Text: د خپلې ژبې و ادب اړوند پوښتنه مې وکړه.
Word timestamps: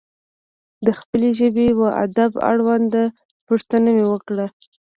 د 0.85 0.87
خپلې 0.99 1.29
ژبې 1.39 1.67
و 1.79 1.81
ادب 2.05 2.31
اړوند 2.49 2.93
پوښتنه 3.47 3.89
مې 3.95 4.05
وکړه. 4.11 4.45